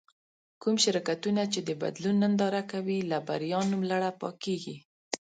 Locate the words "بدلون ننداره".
1.81-2.61